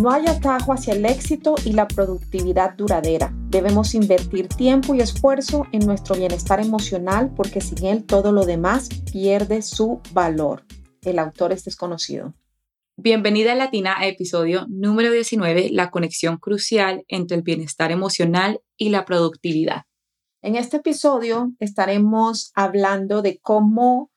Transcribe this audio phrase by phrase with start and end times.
[0.00, 3.34] No hay atajo hacia el éxito y la productividad duradera.
[3.50, 8.88] Debemos invertir tiempo y esfuerzo en nuestro bienestar emocional porque sin él todo lo demás
[9.12, 10.64] pierde su valor.
[11.02, 12.32] El autor es desconocido.
[12.96, 18.88] Bienvenida a Latina a episodio número 19, la conexión crucial entre el bienestar emocional y
[18.88, 19.82] la productividad.
[20.40, 24.09] En este episodio estaremos hablando de cómo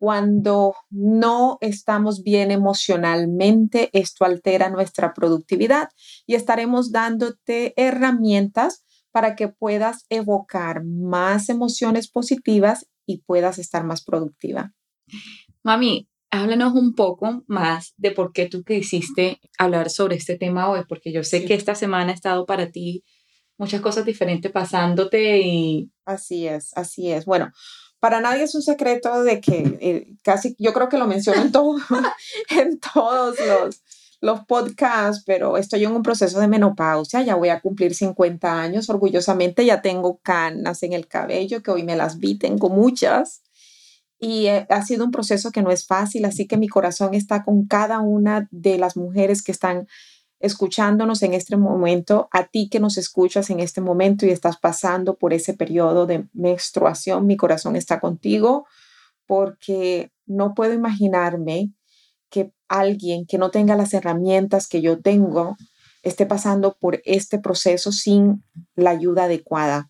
[0.00, 5.90] cuando no estamos bien emocionalmente, esto altera nuestra productividad
[6.26, 14.02] y estaremos dándote herramientas para que puedas evocar más emociones positivas y puedas estar más
[14.02, 14.72] productiva.
[15.62, 20.80] Mami, háblanos un poco más de por qué tú quisiste hablar sobre este tema hoy,
[20.88, 23.04] porque yo sé que esta semana ha estado para ti
[23.58, 25.90] muchas cosas diferentes pasándote y...
[26.06, 27.26] Así es, así es.
[27.26, 27.52] Bueno,
[28.00, 31.52] para nadie es un secreto de que eh, casi, yo creo que lo menciono en,
[31.52, 31.76] todo,
[32.48, 33.82] en todos los,
[34.20, 38.88] los podcasts, pero estoy en un proceso de menopausia, ya voy a cumplir 50 años,
[38.90, 43.42] orgullosamente ya tengo canas en el cabello, que hoy me las vi, tengo muchas.
[44.18, 47.42] Y eh, ha sido un proceso que no es fácil, así que mi corazón está
[47.42, 49.88] con cada una de las mujeres que están
[50.40, 55.16] escuchándonos en este momento, a ti que nos escuchas en este momento y estás pasando
[55.16, 58.66] por ese periodo de menstruación, mi corazón está contigo
[59.26, 61.72] porque no puedo imaginarme
[62.30, 65.56] que alguien que no tenga las herramientas que yo tengo
[66.02, 68.42] esté pasando por este proceso sin
[68.74, 69.88] la ayuda adecuada.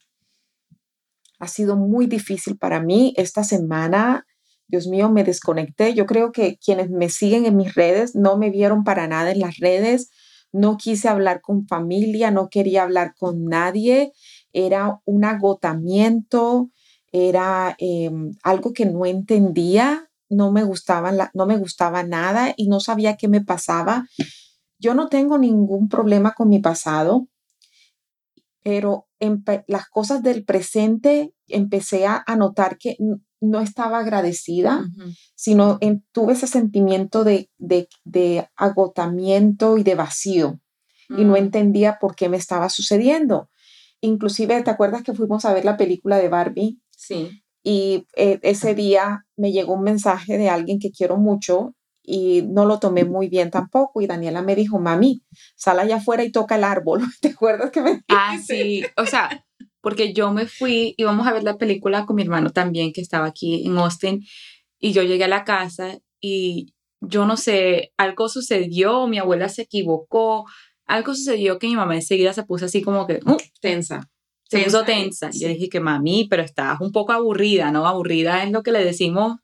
[1.39, 4.27] Ha sido muy difícil para mí esta semana.
[4.67, 5.95] Dios mío, me desconecté.
[5.95, 9.41] Yo creo que quienes me siguen en mis redes no me vieron para nada en
[9.41, 10.11] las redes
[10.53, 14.13] no quise hablar con familia, no quería hablar con nadie,
[14.53, 16.71] era un agotamiento,
[17.13, 22.81] era em, algo que no entendía, no me, gustaba no me gustaba nada y no
[22.81, 24.07] sabía qué me pasaba.
[24.79, 27.29] Yo no tengo ningún problema con mi pasado,
[28.63, 29.09] pero
[29.67, 32.97] las cosas del presente empecé a, notar que
[33.41, 34.85] no estaba agradecida,
[35.35, 35.79] sino
[36.13, 37.49] tuve ese sentimiento de,
[38.57, 40.61] agotamiento y de vacío
[41.09, 41.37] y no mm.
[41.37, 43.51] entendía por qué me estaba sucediendo.
[44.01, 46.81] Inclusive, ¿te acuerdas que fuimos a ver la película de Barbie?
[46.91, 47.43] Sí.
[47.63, 52.65] Y eh, ese día me llegó un mensaje de alguien que quiero mucho y no
[52.65, 54.01] lo tomé muy bien tampoco.
[54.01, 55.23] Y Daniela me dijo, mami,
[55.57, 57.03] sal allá afuera y toca el árbol.
[57.21, 58.85] ¿Te acuerdas que me Ah, sí.
[58.97, 59.45] O sea,
[59.81, 63.01] porque yo me fui, y vamos a ver la película con mi hermano también, que
[63.01, 64.25] estaba aquí en Austin,
[64.79, 69.63] y yo llegué a la casa y yo no sé, algo sucedió, mi abuela se
[69.63, 70.45] equivocó,
[70.87, 74.11] algo sucedió que mi mamá enseguida se puso así como que, uh, tensa.
[74.51, 75.31] Se puso tensa.
[75.33, 77.87] Y yo dije que mami, pero estás un poco aburrida, ¿no?
[77.87, 79.37] Aburrida es lo que le decimos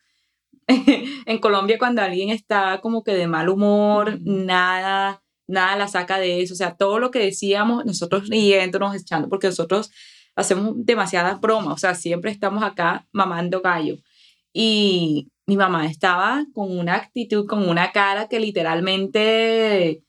[0.67, 6.43] en Colombia cuando alguien está como que de mal humor, nada, nada la saca de
[6.43, 6.55] eso.
[6.55, 9.93] O sea, todo lo que decíamos, nosotros riéndonos, echando, porque nosotros
[10.37, 13.97] hacemos demasiadas bromas, o sea, siempre estamos acá mamando gallo.
[14.53, 20.03] Y mi mamá estaba con una actitud, con una cara que literalmente,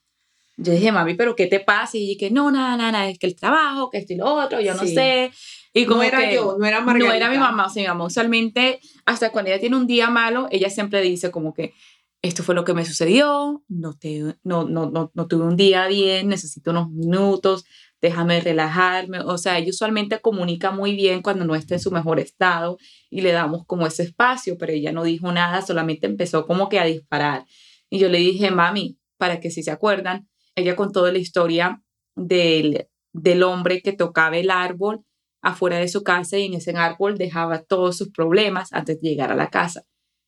[0.57, 1.97] yo dije, mami, pero ¿qué te pasa?
[1.97, 4.73] Y dije, no, nada, nada, es que el trabajo, que esto y lo otro, yo
[4.75, 5.31] no sé.
[5.73, 7.09] Y como no era yo, no era Margarita.
[7.09, 10.09] No era mi mamá, o sea, mi mamá usualmente, hasta cuando ella tiene un día
[10.09, 11.73] malo, ella siempre dice como que,
[12.21, 15.87] esto fue lo que me sucedió, no, te, no, no, no, no tuve un día
[15.87, 17.65] bien, necesito unos minutos,
[18.01, 19.19] déjame relajarme.
[19.21, 22.77] O sea, ella usualmente comunica muy bien cuando no está en su mejor estado
[23.09, 26.79] y le damos como ese espacio, pero ella no dijo nada, solamente empezó como que
[26.79, 27.45] a disparar.
[27.89, 31.81] Y yo le dije, mami, para que si se acuerdan, ella contó la historia
[32.15, 35.03] del, del hombre que tocaba el árbol
[35.41, 39.31] afuera de su casa y en ese árbol dejaba todos sus problemas antes de llegar
[39.31, 39.83] a la casa.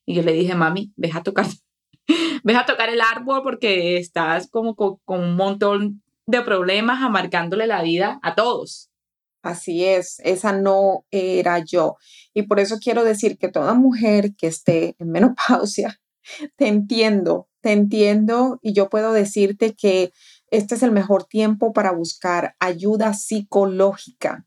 [0.06, 1.46] Y yo le dije, mami, deja tocar,
[2.56, 8.20] a tocar el árbol porque estás como con un montón de problemas amargándole la vida
[8.22, 8.92] a todos.
[9.42, 11.96] Así es, esa no era yo.
[12.36, 16.00] Y por eso quiero decir que toda mujer que esté en menopausia,
[16.56, 20.12] te entiendo, te entiendo y yo puedo decirte que
[20.52, 24.46] este es el mejor tiempo para buscar ayuda psicológica,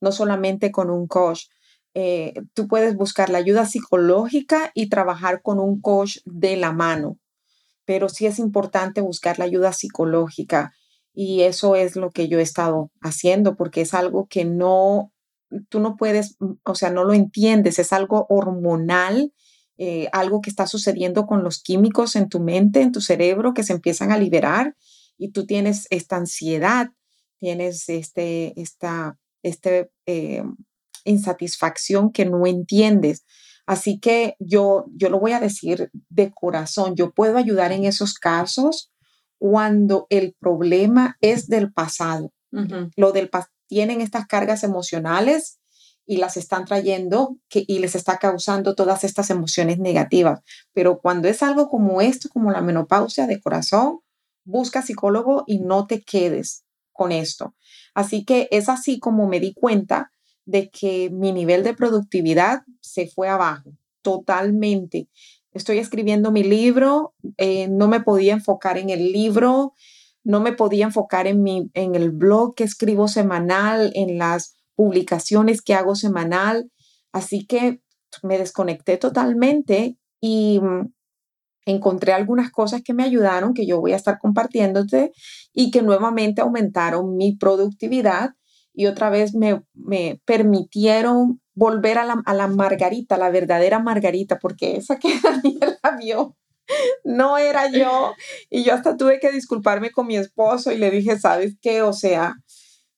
[0.00, 1.46] no solamente con un coach.
[1.94, 7.18] Eh, tú puedes buscar la ayuda psicológica y trabajar con un coach de la mano,
[7.84, 10.72] pero sí es importante buscar la ayuda psicológica
[11.14, 15.12] Y eso es lo que yo he estado haciendo porque es algo que no,
[15.68, 19.32] tú no puedes, mm, o sea, no lo entiendes, es algo hormonal,
[19.78, 23.62] eh, algo que está sucediendo con los químicos en tu mente, en tu cerebro, que
[23.62, 24.76] se empiezan a liberar
[25.16, 26.90] y tú tienes esta ansiedad,
[27.38, 30.42] tienes este, esta, este, eh,
[31.04, 33.24] insatisfacción que no entiendes.
[33.66, 38.14] Así que yo, yo lo voy a decir de corazón, yo puedo ayudar en esos
[38.14, 38.92] casos
[39.38, 42.32] cuando el problema es del pasado.
[42.96, 43.30] Lo del
[43.66, 45.58] tienen estas cargas emocionales
[46.06, 50.40] y las están trayendo que, y les está causando todas estas emociones negativas.
[50.72, 54.00] Pero cuando es algo como esto, como la menopausia de corazón,
[54.44, 57.54] busca psicólogo y no te quedes con esto.
[57.94, 60.10] Así que es así como me di cuenta
[60.44, 63.72] de que mi nivel de productividad se fue abajo
[64.04, 65.08] totalmente.
[65.54, 69.72] Estoy escribiendo mi libro, eh, no me podía enfocar en el libro,
[70.24, 75.62] no me podía enfocar en, mi, en el blog que escribo semanal, en las publicaciones
[75.62, 76.70] que hago semanal.
[77.12, 77.80] Así que
[78.22, 80.92] me desconecté totalmente y mm,
[81.66, 85.12] encontré algunas cosas que me ayudaron, que yo voy a estar compartiéndote
[85.52, 88.30] y que nuevamente aumentaron mi productividad
[88.74, 94.38] y otra vez me, me permitieron volver a la, a la, Margarita, la verdadera Margarita,
[94.38, 96.36] porque esa que Daniela vio
[97.04, 98.14] no era yo.
[98.50, 101.82] Y yo hasta tuve que disculparme con mi esposo y le dije, ¿sabes qué?
[101.82, 102.34] O sea,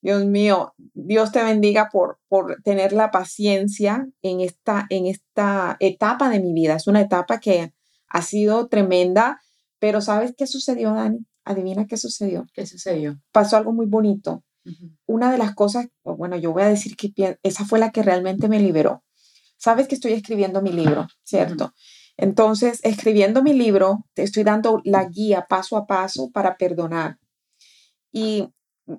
[0.00, 6.30] Dios mío, Dios te bendiga por, por tener la paciencia en esta, en esta etapa
[6.30, 6.76] de mi vida.
[6.76, 7.72] Es una etapa que
[8.08, 9.40] ha sido tremenda,
[9.78, 11.26] pero ¿sabes qué sucedió, Dani?
[11.44, 12.46] Adivina qué sucedió.
[12.54, 13.20] ¿Qué sucedió?
[13.32, 14.42] Pasó algo muy bonito
[15.06, 18.48] una de las cosas, bueno, yo voy a decir que esa fue la que realmente
[18.48, 19.04] me liberó.
[19.56, 21.72] Sabes que estoy escribiendo mi libro, ¿cierto?
[22.16, 27.18] Entonces, escribiendo mi libro, te estoy dando la guía paso a paso para perdonar.
[28.12, 28.48] Y,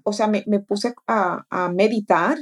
[0.04, 2.38] o sea, me, puse a, meditar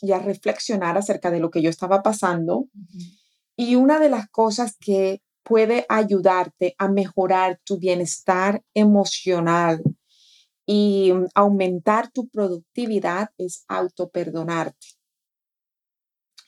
[0.00, 2.68] y a reflexionar acerca de lo que yo estaba pasando.
[3.56, 9.82] Y una de las cosas que puede ayudarte a mejorar tu bienestar emocional
[10.66, 14.88] y aumentar tu productividad es autoperdonarte.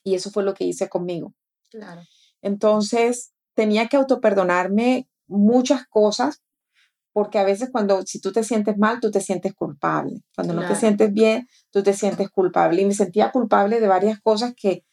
[0.03, 1.35] Y eso fue lo que hice conmigo.
[1.71, 2.03] Claro.
[2.43, 6.43] Entonces, tenía que autoperdonarme muchas cosas,
[7.13, 10.23] porque a veces cuando, si tú te sientes mal, tú te sientes culpable.
[10.35, 12.83] Cuando no te sientes bien, tú te sientes culpable.
[12.83, 14.85] Y me sentía culpable de varias cosas que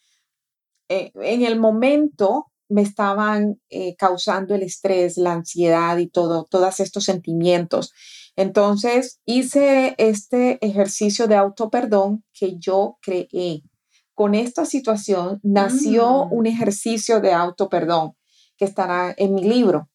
[0.89, 6.79] eh, en el momento me estaban eh, causando el estrés, la ansiedad y todo, todos
[6.79, 7.93] estos sentimientos.
[8.35, 13.63] Entonces hice este ejercicio de autoperdón que yo creé.
[14.13, 16.33] Con esta situación nació mm.
[16.33, 18.13] un ejercicio de autoperdón
[18.57, 19.89] que estará en mi libro.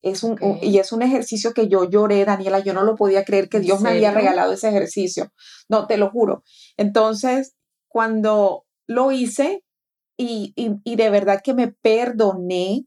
[0.00, 3.48] Es un, y es un ejercicio que yo lloré, Daniela, yo no lo podía creer
[3.48, 5.32] que Dios me había regalado ese ejercicio.
[5.68, 6.44] No, te lo juro.
[6.76, 7.56] Entonces,
[7.88, 9.64] cuando lo hice
[10.16, 12.86] y, y de verdad que me perdoné,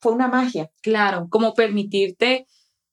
[0.00, 0.70] fue una magia.
[0.80, 2.46] Claro, como permitirte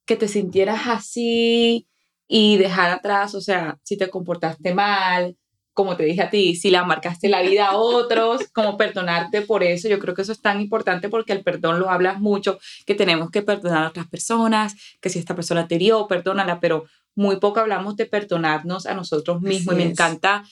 [0.05, 1.87] que te sintieras así
[2.27, 5.37] y dejar atrás, o sea, si te comportaste mal,
[5.75, 9.61] como te dije a ti, si la marcaste la vida a otros, como perdonarte por
[9.61, 9.89] eso.
[9.89, 13.29] Yo creo que eso es tan importante porque el perdón lo hablas mucho, que tenemos
[13.29, 17.59] que perdonar a otras personas, que si esta persona te hirió, perdónala, pero muy poco
[17.59, 19.75] hablamos de perdonarnos a nosotros mismos.
[19.75, 20.43] y me encanta,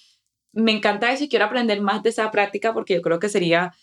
[0.52, 3.74] me encanta eso y quiero aprender más de esa práctica porque yo creo que sería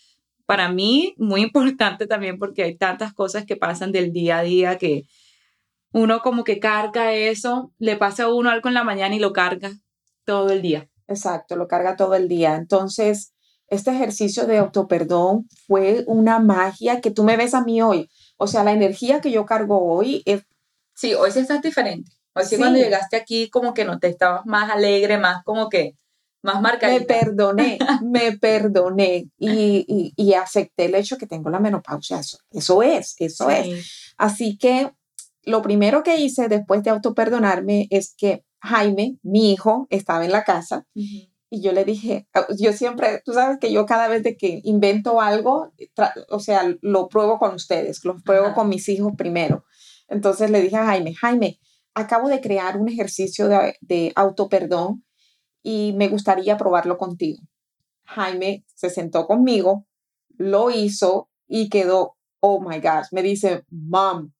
[0.45, 4.77] para mí muy importante también porque hay tantas cosas que pasan del día a día
[4.77, 5.05] que,
[5.93, 9.33] uno como que carga eso, le pasa a uno algo en la mañana y lo
[9.33, 9.71] carga
[10.25, 10.89] todo el día.
[11.07, 12.55] Exacto, lo carga todo el día.
[12.55, 13.33] Entonces,
[13.67, 18.09] este ejercicio de autoperdón fue una magia que tú me ves a mí hoy.
[18.37, 20.43] O sea, la energía que yo cargo hoy es...
[20.93, 22.11] Sí, hoy sí estás diferente.
[22.33, 25.95] Hoy sí, cuando llegaste aquí como que no te estabas más alegre, más como que
[26.41, 26.93] más marcada.
[26.99, 32.19] Me perdoné, me perdoné y, y, acepté el hecho que tengo la menopausia.
[32.19, 34.13] Eso, eso es, eso es.
[34.17, 34.91] Así que
[35.43, 40.43] lo primero que hice después de autoperdonarme es que Jaime, mi hijo, estaba en la
[40.43, 40.85] casa
[41.53, 44.61] y yo le dije, ah, yo siempre, tú sabes que yo cada vez de que
[44.63, 45.73] invento algo,
[46.29, 49.65] o sea, lo pruebo con ustedes, lo pruebo con mis hijos primero.
[50.07, 51.59] Entonces le dije a Jaime, Jaime,
[51.93, 55.03] acabo de crear un ejercicio de, de autoperdón
[55.61, 57.43] y me gustaría probarlo contigo.
[58.05, 59.87] Jaime se sentó conmigo,
[60.37, 64.31] lo hizo y quedó, oh my gosh, me dice, mom,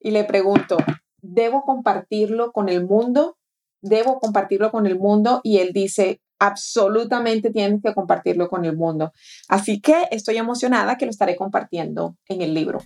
[0.00, 0.78] y le pregunto,
[1.22, 3.36] ¿debo compartirlo con el mundo?
[3.82, 5.40] ¿Debo compartirlo con el mundo?
[5.42, 9.12] Y él dice, absolutamente tienes que compartirlo con el mundo.
[9.48, 12.80] Así que estoy emocionada que lo estaré compartiendo en el libro.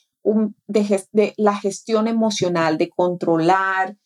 [0.67, 3.97] de, la gestión emocional, de controlar,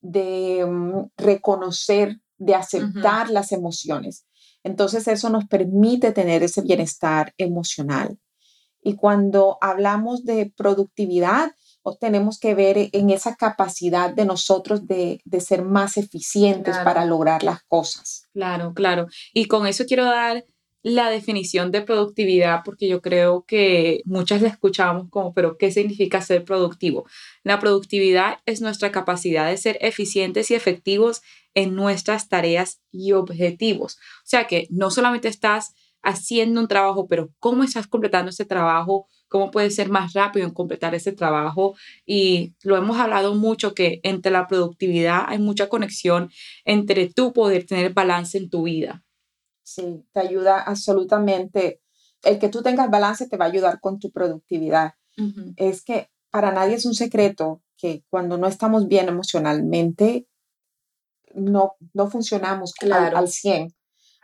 [0.00, 4.26] de mm, reconocer, de aceptar las emociones.
[4.62, 8.18] Entonces eso nos permite tener ese bienestar emocional.
[8.82, 11.52] Y cuando hablamos de productividad,
[11.92, 17.62] tenemos que ver en esa capacidad de nosotros de, ser más eficientes para lograr las
[17.64, 18.28] cosas.
[18.32, 19.06] Claro, claro.
[19.32, 20.44] Y con eso quiero dar
[20.82, 26.20] la definición de productividad porque yo creo que muchas la escuchamos como, pero ¿qué significa
[26.20, 27.06] ser productivo?
[27.42, 31.22] La productividad es nuestra capacidad de ser eficientes y efectivos
[31.54, 33.96] en nuestras tareas y objetivos.
[33.96, 39.08] O sea que no solamente estás haciendo un trabajo, pero cómo estás completando ese trabajo,
[39.28, 41.74] cómo puedes ser más rápido en completar ese trabajo.
[42.06, 46.30] Y lo hemos hablado mucho que entre la productividad hay mucha conexión
[46.64, 49.02] entre tú poder tener balance en tu vida.
[49.62, 51.80] Sí, te ayuda absolutamente.
[52.22, 54.94] El que tú tengas balance te va a ayudar con tu productividad.
[55.56, 60.26] Es que para nadie es un secreto que cuando no estamos bien emocionalmente,
[61.34, 63.74] no, no funcionamos al, al 100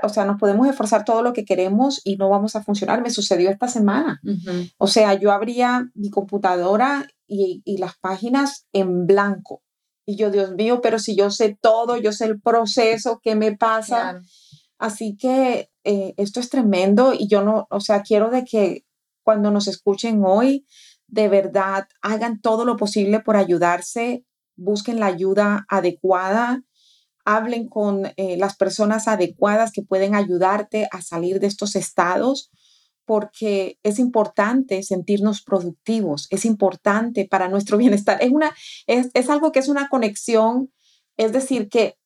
[0.03, 3.03] o sea, nos podemos esforzar todo lo que queremos y no vamos a funcionar.
[3.03, 4.21] Me sucedió esta semana.
[4.79, 9.63] O sea, yo abría mi computadora y, las páginas en blanco.
[10.07, 13.57] Y yo, Dios mío, pero si yo sé todo, yo sé el proceso, ¿qué me
[13.57, 14.21] pasa?
[14.79, 18.85] Así que eh, esto es tremendo y yo no, o sea, quiero de que
[19.23, 20.67] cuando nos escuchen hoy,
[21.07, 24.25] de verdad hagan todo lo posible por ayudarse,
[24.57, 26.63] busquen la ayuda adecuada
[27.37, 32.51] hablen con eh, las personas adecuadas que pueden ayudarte a salir de estos estados,
[33.05, 38.19] porque es importante sentirnos productivos, es importante para nuestro bienestar.
[38.21, 38.55] Es, una,
[38.87, 40.71] es, algo que es una conexión,
[41.17, 41.97] es decir, que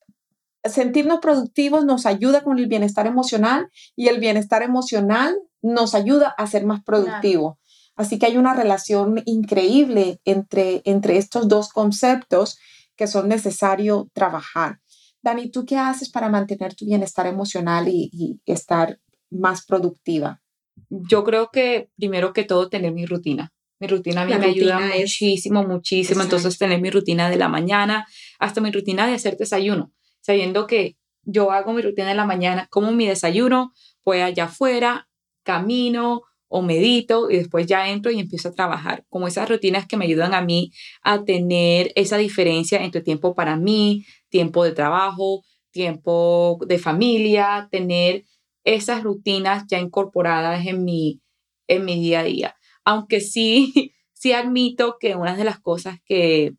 [0.63, 6.47] sentirnos productivos nos ayuda con el bienestar emocional y el bienestar emocional nos ayuda a
[6.47, 7.57] ser más productivos.
[7.95, 12.57] Así que hay una relación increíble entre, entre estos dos conceptos
[12.95, 14.79] que son necesarios trabajar.
[15.25, 18.99] Dani, ¿tú qué haces para mantener tu bienestar emocional y, estar
[19.31, 20.39] más productiva?
[20.87, 23.51] Yo creo que primero que todo tener mi rutina.
[23.79, 26.21] Mi rutina a mí me ayuda muchísimo, muchísimo.
[26.21, 28.05] Entonces tener mi rutina de la mañana,
[28.37, 29.91] hasta mi rutina de hacer desayuno,
[30.21, 33.73] sabiendo que yo hago mi rutina de la mañana, como mi desayuno,
[34.05, 35.09] voy allá afuera,
[35.41, 39.03] camino o medito y después ya entro y empiezo a trabajar.
[39.09, 43.55] Como esas rutinas que me ayudan a mí a tener esa diferencia entre tiempo para
[43.55, 44.05] mí,
[44.35, 48.25] tiempo de trabajo, tiempo de familia, tener
[48.65, 51.21] esas rutinas ya incorporadas en mi,
[51.69, 52.55] en mi día a día.
[52.83, 56.51] Aunque sí, sí admito que una de las cosas que,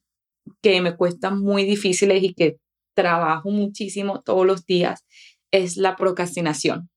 [0.63, 2.57] que me cuestan muy difíciles y que
[2.95, 5.05] trabajo muchísimo todos los días
[5.51, 6.89] es la procrastinación.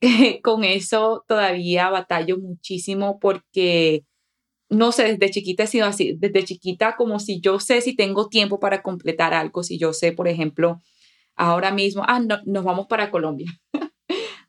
[0.42, 4.06] Con eso todavía batallo muchísimo porque
[4.68, 8.28] no sé, desde chiquita he sido así, desde chiquita como si yo sé si tengo
[8.28, 10.80] tiempo para completar algo, si yo sé, por ejemplo,
[11.36, 13.46] ahora mismo, ah, no, nos vamos para Colombia.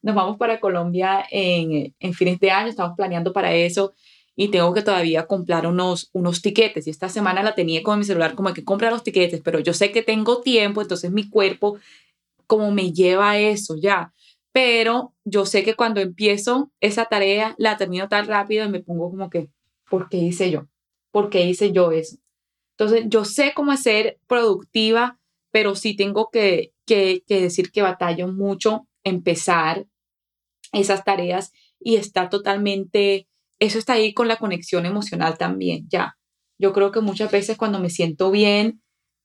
[0.01, 3.93] nos vamos para Colombia en, en, fines de año, estamos planeando para eso
[4.35, 6.87] y tengo que todavía comprar unos, unos tiquetes.
[6.87, 9.73] Y esta semana la tenía con mi celular como que comprar los tiquetes, pero yo
[9.73, 11.77] sé que tengo tiempo, entonces mi cuerpo
[12.45, 14.13] como me lleva a eso ya.
[14.51, 19.09] Pero yo sé que cuando empiezo esa tarea la termino tan rápido y me pongo
[19.09, 19.49] como que,
[19.89, 20.67] ¿por qué hice yo?
[21.11, 22.17] ¿Por qué hice yo eso?
[22.77, 25.19] Entonces, yo sé cómo ser productiva,
[25.51, 29.87] pero sí tengo que, que, decir que batallo mucho empezar
[30.73, 33.27] esas tareas y está totalmente,
[33.59, 36.17] eso está ahí con la conexión emocional también, ya.
[36.59, 38.81] Yo creo que muchas veces cuando me siento bien,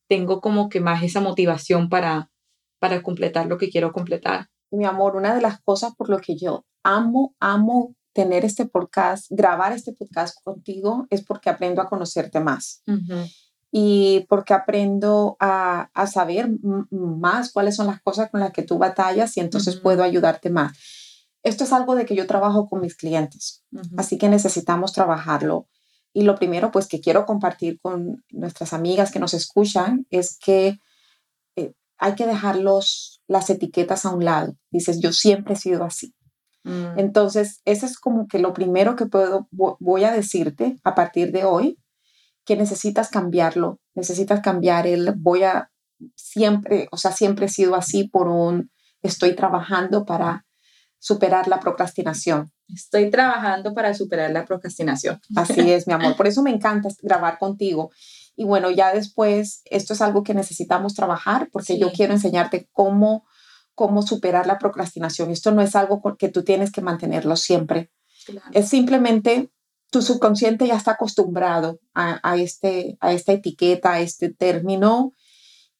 [0.08, 2.30] tengo como que más esa motivación para,
[2.78, 4.48] para completar lo que quiero completar.
[4.70, 9.26] Mi amor, una de las cosas por lo que yo amo, amo tener este podcast,
[9.30, 12.82] grabar este podcast contigo, es porque aprendo a conocerte más.
[13.70, 16.50] Y porque aprendo a, a, saber
[16.90, 20.76] más cuáles son las cosas con las que tú batallas y entonces puedo ayudarte más.
[21.42, 23.64] Esto es algo de que yo trabajo con mis clientes,
[23.96, 25.68] así que necesitamos trabajarlo.
[26.12, 30.78] Y lo primero, pues, que quiero compartir con nuestras amigas que nos escuchan es que
[32.02, 34.56] hay que dejar los, las etiquetas a un lado.
[34.72, 36.12] Dices, yo siempre he sido así.
[36.64, 36.98] Mm.
[36.98, 41.32] Entonces, eso es como que lo primero que puedo, vo- voy a decirte a partir
[41.32, 41.78] de hoy,
[42.44, 45.70] que necesitas cambiarlo, necesitas cambiar el voy a
[46.16, 48.70] siempre, o sea, siempre he sido así por un,
[49.02, 50.44] estoy trabajando para
[50.98, 52.50] superar la procrastinación.
[52.68, 55.20] Estoy trabajando para superar la procrastinación.
[55.36, 56.16] Así es, mi amor.
[56.16, 57.90] Por eso me encanta grabar contigo.
[58.34, 61.94] Y bueno, ya después, esto es algo que necesitamos trabajar porque yo Sí.
[61.96, 63.24] quiero enseñarte cómo,
[63.74, 65.30] cómo superar la procrastinación.
[65.30, 67.90] Esto no es algo que tú tienes que mantenerlo siempre.
[68.52, 69.50] Es simplemente
[69.90, 75.12] tu subconsciente ya está acostumbrado a, a este, a esta etiqueta, a este término.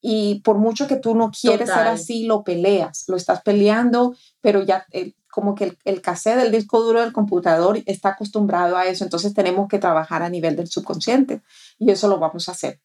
[0.01, 1.95] Y por mucho que tú no quieres ser Total.
[1.95, 6.53] así, lo peleas, lo estás peleando, pero ya eh, como que el, el cassette del
[6.53, 9.05] disco duro del computador está acostumbrado a eso.
[9.05, 11.41] Entonces tenemos que trabajar a nivel del subconsciente
[11.79, 12.81] y eso lo vamos a hacer.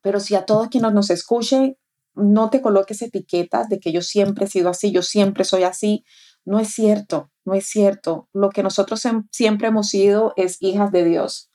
[0.00, 1.76] Pero si a todos quienes nos escuchen,
[2.18, 6.04] no te coloques etiquetas de que yo siempre he sido así, yo siempre soy así.
[6.44, 8.28] No es cierto, no es cierto.
[8.32, 11.50] Lo que nosotros siempre hemos sido es hijas de Dios.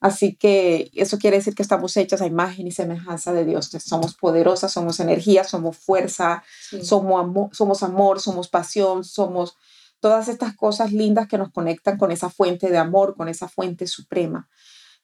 [0.00, 3.66] Así que eso quiere decir que estamos hechas a imagen y semejanza de Dios.
[3.66, 6.84] Entonces, somos poderosas, somos energía, somos fuerza, Sí.
[6.84, 9.56] somos, amor, somos amor, somos pasión, somos
[10.00, 13.88] todas estas cosas lindas que nos conectan con esa fuente de amor, con esa fuente
[13.88, 14.48] suprema.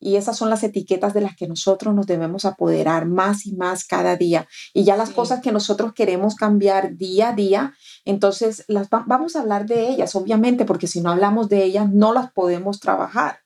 [0.05, 3.85] Y esas son las etiquetas de las que nosotros nos debemos apoderar más y más
[3.87, 4.47] cada día.
[4.73, 5.15] Y ya las Sí.
[5.15, 9.89] cosas que nosotros queremos cambiar día a día, entonces las va- vamos a hablar de
[9.89, 13.39] ellas, obviamente, porque si no hablamos de ellas, no las podemos trabajar.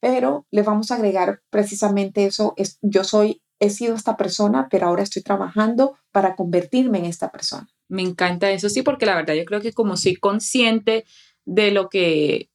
[0.00, 4.86] Pero le vamos a agregar precisamente eso, es, yo soy, he sido esta persona, pero
[4.86, 7.68] ahora estoy trabajando para convertirme en esta persona.
[7.88, 11.04] Me encanta eso, sí, porque la verdad yo creo que como soy consciente
[11.44, 12.50] de lo que,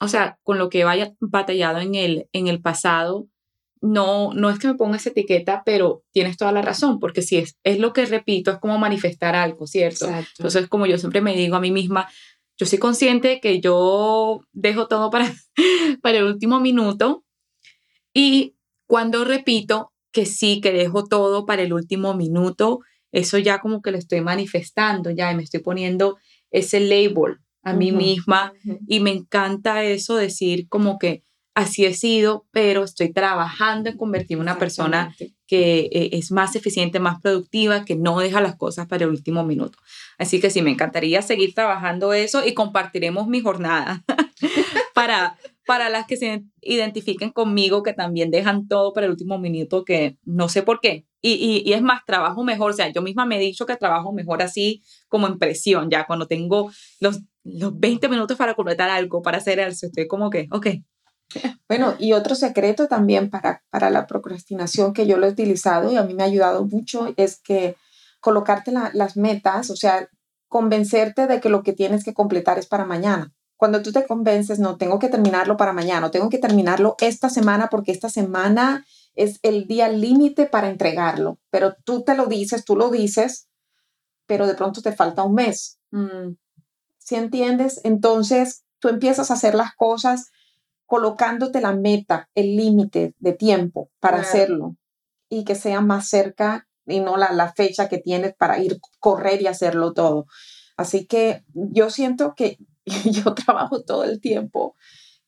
[0.00, 3.28] o sea, con lo que vaya batallado en el, en el pasado,
[3.80, 7.36] no, no es que me ponga esa etiqueta, pero tienes toda la razón, porque si
[7.36, 10.08] es, es lo que repito, es como manifestar algo, ¿cierto?
[10.08, 12.08] Entonces, como yo siempre me digo a mí misma,
[12.58, 15.32] yo soy consciente que yo dejo todo para,
[16.02, 17.24] para el último minuto
[18.14, 18.56] y
[18.86, 22.80] cuando repito que sí, que dejo todo para el último minuto,
[23.12, 26.16] eso ya como que lo estoy manifestando, ya y me estoy poniendo
[26.50, 28.52] ese label a mí misma
[28.86, 31.24] y me encanta eso decir como que
[31.56, 35.16] así he sido, pero estoy trabajando en convertirme en una persona
[35.48, 39.42] que eh, es más eficiente, más productiva, que no deja las cosas para el último
[39.42, 39.78] minuto.
[40.16, 44.04] Así que sí, me encantaría seguir trabajando eso y compartiremos mi jornada
[44.94, 49.84] para, para las que se identifiquen conmigo, que también dejan todo para el último minuto,
[49.84, 51.06] que no sé por qué.
[51.22, 53.76] Y, y, y es más, trabajo mejor, o sea, yo misma me he dicho que
[53.76, 58.90] trabajo mejor así como en presión, ya cuando tengo los, los 20 minutos para completar
[58.90, 60.66] algo, para hacer eso, estoy como que, ok,
[61.68, 65.96] Bueno, y otro secreto también para, para la procrastinación que yo lo he utilizado y
[65.96, 67.76] a mí me ha ayudado mucho es que
[68.20, 70.08] colocarte la- las metas, o sea,
[70.48, 73.32] convencerte de que lo que tienes que completar es para mañana.
[73.56, 77.30] Cuando tú te convences, no, tengo que terminarlo para mañana, o tengo que terminarlo esta
[77.30, 82.64] semana porque esta semana es el día límite para entregarlo, pero tú te lo dices,
[82.64, 83.48] tú lo dices,
[84.26, 85.78] pero de pronto te falta un mes.
[85.90, 86.34] mm,
[87.06, 87.80] ¿Sí entiendes?
[87.84, 90.32] Entonces tú empiezas a hacer las cosas
[90.86, 94.28] colocándote la meta, el límite de tiempo para Claro.
[94.28, 94.76] hacerlo
[95.28, 99.40] y que sea más cerca y no la, la fecha que tienes para ir correr
[99.40, 100.26] y hacerlo todo.
[100.76, 102.58] Así que yo siento que
[103.04, 104.74] yo trabajo todo el tiempo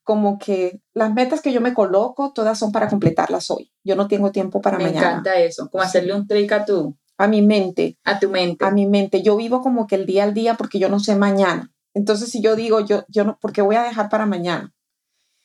[0.02, 3.70] como que las metas que yo me coloco todas son para completarlas hoy.
[3.84, 5.10] Yo no tengo tiempo para me mañana.
[5.10, 8.64] encanta eso, como hacerle un trick a tu, A mi mente, a tu mente.
[8.64, 9.22] a mi mente.
[9.22, 11.72] Yo vivo como que el día al día porque yo no sé mañana.
[11.94, 14.72] Entonces, si yo digo, yo, yo no, porque voy a dejar para mañana?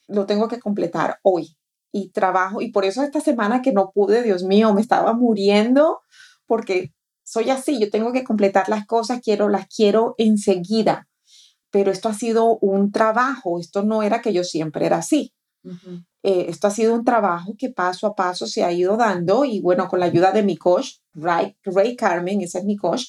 [0.08, 1.58] Lo tengo que completar hoy.
[1.92, 6.02] Y trabajo, y por eso esta semana que no pude, Dios mío, me estaba muriendo
[6.46, 6.92] porque
[7.24, 11.08] soy así, yo tengo que completar las cosas, quiero, las quiero enseguida.
[11.72, 15.34] Pero esto ha sido un trabajo, esto no era que yo siempre era así.
[15.64, 16.04] Ujú.
[16.26, 19.60] Eh, esto ha sido un trabajo que paso a paso se ha ido dando y
[19.60, 23.08] bueno, con la ayuda de mi coach, Ray, Ray Carmen, ese es mi coach,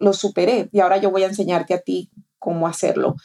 [0.00, 3.16] lo superé y ahora yo voy a enseñarte a ti cómo hacerlo.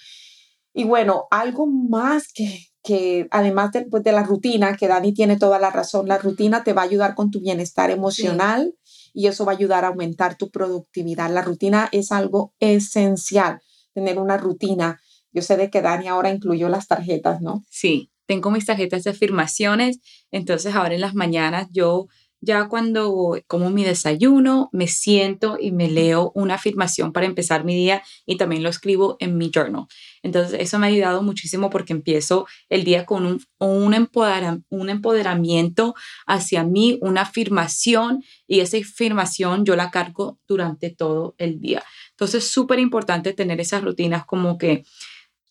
[0.73, 5.37] Y bueno, algo más que, que además de, pues, de la rutina, que Dani tiene
[5.37, 8.75] toda la razón, la rutina te va a ayudar con tu bienestar emocional
[9.13, 11.31] y eso va a ayudar a aumentar tu productividad.
[11.31, 13.61] La rutina es algo esencial,
[13.93, 14.99] tener una rutina.
[15.31, 17.63] Yo sé de que Dani ahora incluyó las tarjetas, ¿no?
[17.69, 22.05] Sí, tengo mis tarjetas de afirmaciones, entonces ahora en las mañanas yo
[22.41, 27.75] ya cuando como mi desayuno, me siento y me leo una afirmación para empezar mi
[27.75, 29.87] día y también lo escribo en mi journal.
[30.21, 34.09] Entonces, eso me ha ayudado muchísimo porque empiezo el día con un, un,
[34.69, 35.95] un empoderamiento
[36.27, 41.83] hacia mí, una afirmación y esa afirmación yo la cargo durante todo el día.
[42.11, 44.83] Entonces, es súper importante tener esas rutinas como que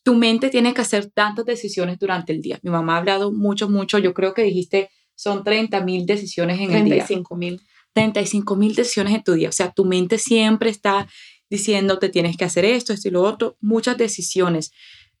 [0.09, 2.59] tu mente tiene que hacer tantas decisiones durante el día.
[2.63, 6.71] Mi mamá ha hablado mucho, mucho, yo creo que dijiste son 30 mil decisiones en
[6.71, 7.05] el día.
[7.05, 7.61] 35 mil.
[7.93, 9.49] 35 mil decisiones en tu día.
[9.49, 11.07] O sea, tu mente siempre está
[11.47, 13.55] diciendo, te tienes que hacer esto, esto y lo otro.
[13.61, 14.71] Muchas decisiones.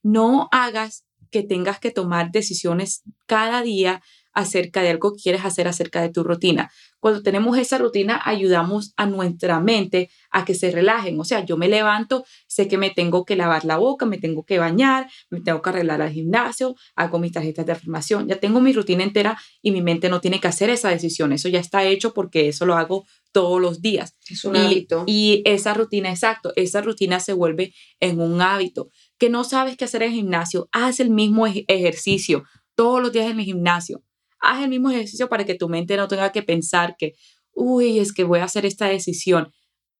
[0.01, 4.01] No hagas que tengas que tomar decisiones cada día
[4.33, 6.71] acerca de algo que quieres hacer acerca de tu rutina.
[6.99, 11.19] Cuando tenemos esa rutina, ayudamos a nuestra mente a que se relajen.
[11.19, 14.43] O sea, yo me levanto, sé que me tengo que lavar la boca, me tengo
[14.43, 18.59] que bañar, me tengo que arreglar al gimnasio, hago mis tarjetas de afirmación, ya tengo
[18.59, 21.31] mi rutina entera y mi mente no tiene que hacer esa decisión.
[21.31, 24.15] Eso ya está hecho porque eso lo hago todos los días.
[24.29, 25.03] Es un hábito.
[25.07, 28.89] Y esa rutina, exacto, esa rutina se vuelve en un hábito.
[29.17, 32.43] Que no sabes qué hacer en el gimnasio, haz el mismo ejercicio
[32.75, 34.03] todos los días en el gimnasio
[34.39, 37.13] haz el mismo ejercicio para que tu mente no tenga que pensar que,
[37.53, 39.51] uy, es que voy a hacer esta decisión.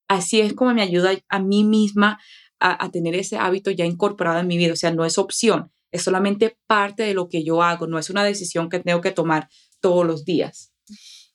[0.08, 2.20] Así es como me ayuda a mí misma
[2.60, 4.74] a, tener ese hábito ya incorporado en mi vida.
[4.74, 8.10] O sea, no es opción, es solamente parte de lo que yo hago, no es
[8.10, 9.50] una decisión que tengo que tomar
[9.80, 10.74] todos los días.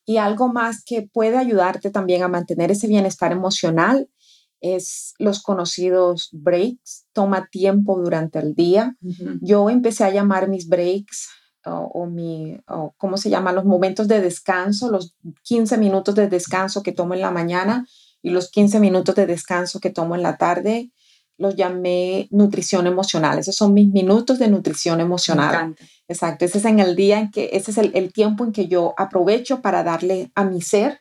[0.04, 4.10] Y algo más que puede ayudarte también a mantener ese bienestar emocional
[4.60, 7.06] es los conocidos breaks.
[7.12, 8.96] Toma tiempo durante el día.
[9.40, 11.28] Yo empecé a llamar mis breaks
[11.66, 12.58] o, mi,
[12.96, 13.52] ¿cómo se llama?
[13.52, 17.86] Los momentos de descanso, los 15 minutos de descanso que tomo en la mañana
[18.22, 20.90] y los 15 minutos de descanso que tomo en la tarde,
[21.36, 23.38] los llamé nutrición emocional.
[23.38, 25.74] Esos son mis minutos de nutrición emocional.
[26.06, 28.68] Exacto, ese es en el día en que, ese es el, el tiempo en que
[28.68, 31.00] yo aprovecho para darle a mi ser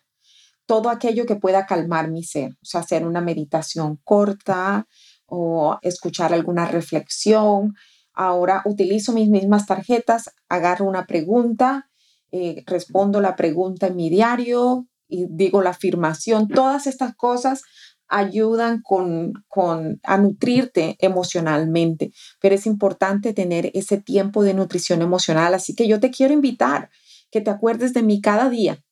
[0.66, 4.88] todo aquello que pueda calmar mi ser, o sea, hacer una meditación corta
[5.26, 7.76] o escuchar alguna reflexión,
[8.14, 11.90] Ahora utilizo mis mismas tarjetas, agarro una pregunta,
[12.32, 16.48] eh, respondo la pregunta en mi diario y digo la afirmación.
[16.48, 17.64] Todas estas cosas
[18.08, 25.54] ayudan con, con, a nutrirte emocionalmente, pero es importante tener ese tiempo de nutrición emocional.
[25.54, 26.90] Así que yo te quiero invitar
[27.32, 28.84] que te acuerdes de mí cada día,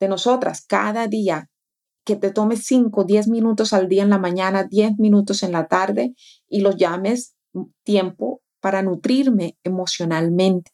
[0.00, 1.50] de nosotras, cada día,
[2.04, 5.68] que te tomes 5, 10 minutos al día en la mañana, 10 minutos en la
[5.68, 6.14] tarde
[6.48, 7.34] y los llames
[7.82, 10.72] tiempo para nutrirme emocionalmente.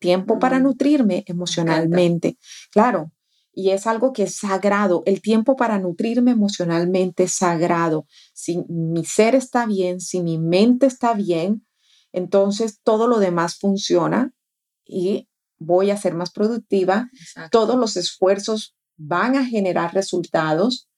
[0.00, 2.38] Tiempo para mm, nutrirme emocionalmente.
[2.72, 3.12] Claro,
[3.52, 5.04] y es algo que es sagrado.
[5.06, 8.08] El tiempo para nutrirme emocionalmente es sagrado.
[8.34, 11.64] Si mi ser está bien, si mi mente está bien,
[12.10, 14.34] entonces todo lo demás funciona
[14.84, 17.10] y voy a ser más productiva.
[17.52, 20.88] Todos los esfuerzos van a generar resultados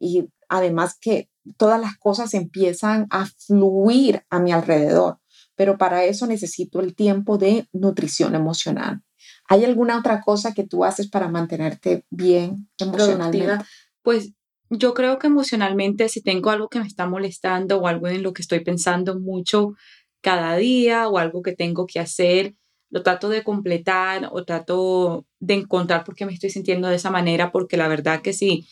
[0.00, 5.20] y además que todas las cosas empiezan a fluir a mi alrededor
[5.56, 9.02] pero para eso necesito el tiempo de nutrición emocional.
[9.48, 13.64] ¿Hay alguna otra cosa que tú haces para mantenerte bien emocionalmente?
[14.02, 14.32] Pues
[14.70, 18.32] yo creo que emocionalmente si tengo algo que me está molestando o algo en lo
[18.32, 19.74] que estoy pensando mucho
[20.20, 22.54] cada día o algo que tengo que hacer,
[22.90, 27.10] lo trato de completar o trato de encontrar por qué me estoy sintiendo de esa
[27.10, 28.66] manera, porque la verdad que sí,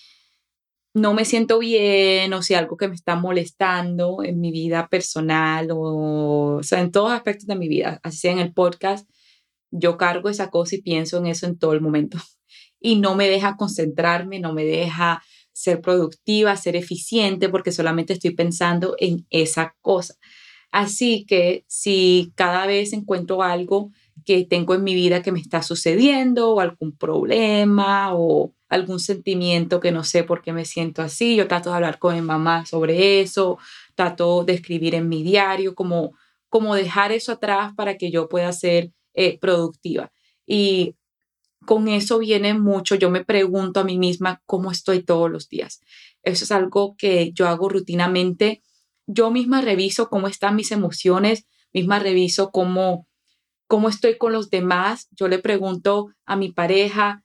[0.95, 5.69] no me siento bien o si algo que me está molestando en mi vida personal
[5.73, 9.09] o, sea, en todos aspectos de mi vida, así en el podcast,
[9.73, 12.19] yo cargo esa cosa y pienso en eso en todo el momento.
[12.87, 15.23] Y no me deja concentrarme, no me deja
[15.55, 20.17] ser productiva, ser eficiente, porque solamente estoy pensando en esa cosa.
[20.71, 23.91] Así que si cada vez encuentro algo
[24.25, 29.81] que tengo en mi vida que me está sucediendo o algún problema o algún sentimiento
[29.81, 31.37] que no sé por qué me siento así.
[31.37, 33.59] Yo trato de hablar con mi mamá sobre eso,
[33.95, 36.13] trato de escribir en mi diario, como,
[36.49, 40.13] como dejar eso atrás para que yo pueda ser eh, productiva.
[40.47, 40.97] Y
[41.65, 45.81] con eso viene mucho, yo me pregunto a mí misma cómo estoy todos los días.
[46.23, 48.63] Eso es algo que yo hago rutinamente.
[49.07, 53.07] Yo misma reviso cómo están mis emociones, misma reviso cómo,
[53.67, 55.09] cómo estoy con los demás.
[55.13, 57.23] Yo le pregunto a mi pareja,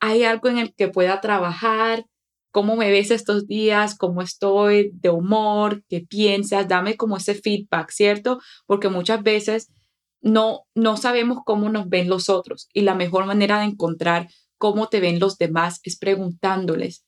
[0.00, 2.04] hay algo en el que pueda trabajar,
[2.50, 7.90] cómo me ves estos días, cómo estoy de humor, qué piensas, dame como ese feedback,
[7.90, 8.38] ¿cierto?
[8.66, 9.72] Porque muchas veces
[10.20, 14.88] no, no sabemos cómo nos ven los otros y la mejor manera de encontrar cómo
[14.88, 17.04] te ven los demás es preguntándoles,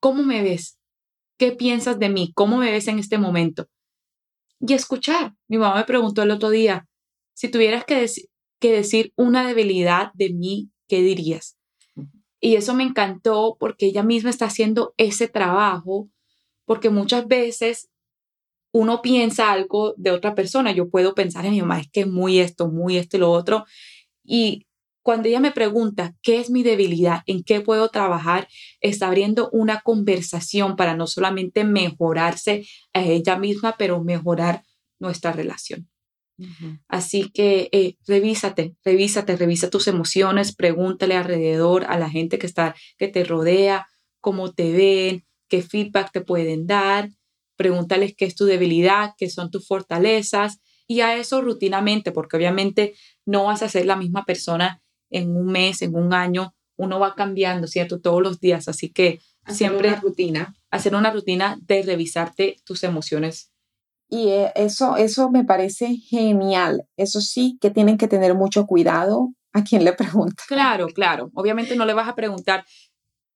[0.00, 0.78] ¿cómo me ves?
[1.36, 2.32] ¿Qué piensas de mí?
[2.34, 3.66] ¿Cómo me ves en este momento?
[4.60, 5.34] Y escuchar.
[5.48, 6.86] Mi mamá me preguntó el otro día,
[7.36, 8.06] si tuvieras que,
[8.58, 11.58] que decir una debilidad de mí, ¿qué dirías?
[12.40, 16.08] Y eso me encantó porque ella misma está haciendo ese trabajo,
[16.64, 17.90] porque muchas veces
[18.72, 20.72] uno piensa algo de otra persona.
[20.72, 23.30] Yo puedo pensar en mi mamá, es que es muy esto, muy esto y lo
[23.30, 23.66] otro.
[24.24, 24.66] Y
[25.02, 28.48] cuando ella me pregunta qué es mi debilidad, en qué puedo trabajar,
[28.80, 34.62] está abriendo una conversación para no solamente mejorarse a ella misma, pero mejorar
[34.98, 35.90] nuestra relación.
[36.88, 42.74] Así que eh, revísate, revísate, revisa tus emociones, pregúntale alrededor a la gente que está,
[42.98, 43.86] que te rodea,
[44.20, 47.10] cómo te ven, qué feedback te pueden dar,
[47.56, 52.94] pregúntales qué es tu debilidad, qué son tus fortalezas y a eso rutinamente, porque obviamente
[53.24, 57.14] no vas a ser la misma persona en un mes, en un año, uno va
[57.14, 58.00] cambiando, ¿cierto?
[58.00, 60.54] Todos los días, así que siempre una rutina.
[60.70, 63.52] Hacer una rutina de revisarte tus emociones
[64.08, 66.84] y eh, eso, eso me parece genial.
[66.96, 70.42] Eso sí que tienen que tener mucho cuidado a quien le pregunta.
[70.48, 71.30] Claro, claro.
[71.34, 72.64] Obviamente no le vas a preguntar,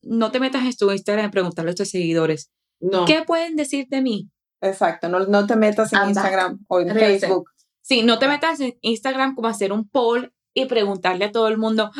[0.03, 2.51] no te metas en tu Instagram a preguntarle a tus seguidores.
[2.81, 3.05] No.
[3.05, 4.31] ¿Qué pueden decir de mí?
[4.63, 7.51] Exacto, no, no te metas en Instagram o en Facebook.
[7.81, 11.57] Sí, no te metas en Instagram como hacer un poll y preguntarle a todo el
[11.57, 11.91] mundo,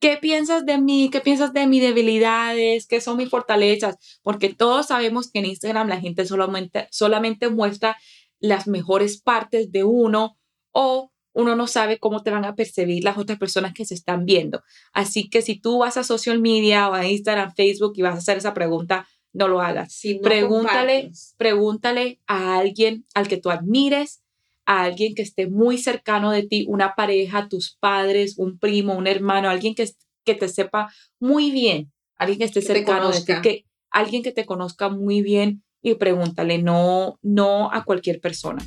[0.00, 1.10] ¿qué piensas de mí?
[1.12, 2.86] ¿Qué piensas de mis debilidades?
[2.86, 3.96] ¿Qué son mis fortalezas?
[4.22, 7.96] Porque todos sabemos que en Instagram la gente solamente, solamente muestra
[8.40, 10.38] las mejores partes de uno
[10.72, 14.24] o uno no sabe cómo te van a percibir las otras personas que se están
[14.24, 14.62] viendo.
[14.92, 18.18] Así que si tú vas a social media o a Instagram, Facebook y vas a
[18.18, 20.00] hacer esa pregunta, no lo hagas.
[20.22, 24.22] pregúntale, pregúntale a alguien al que tú admires,
[24.70, 29.08] a alguien que esté muy cercano de ti, una pareja, tus padres, un primo, un
[29.08, 29.84] hermano, alguien que,
[30.24, 34.46] que te sepa muy bien, alguien que esté cercano de ti, que, alguien que te
[34.46, 38.62] conozca muy bien y pregúntale, no, no a cualquier persona.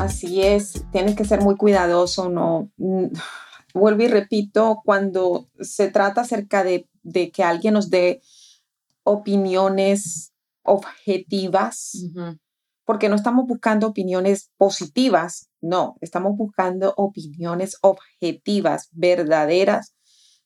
[0.00, 2.68] Así es, tienes que ser muy cuidadoso, no
[3.72, 8.22] vuelvo y repito, cuando se trata acerca de, de que alguien nos dé
[9.04, 10.32] opiniones
[10.66, 11.92] objetivas,
[12.84, 19.94] porque no estamos buscando opiniones positivas, no, estamos buscando opiniones objetivas, verdaderas.